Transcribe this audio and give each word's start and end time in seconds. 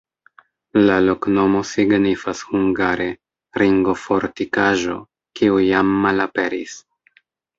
La 0.85 0.93
loknomo 1.07 1.59
signifas 1.71 2.41
hungare: 2.53 3.07
ringo-fortikaĵo, 3.63 4.97
kiu 5.41 5.63
jam 5.67 5.93
malaperis. 6.07 6.75